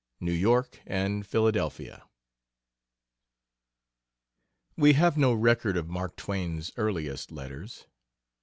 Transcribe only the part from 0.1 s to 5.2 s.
NEW YORK AND PHILADELPHIA We have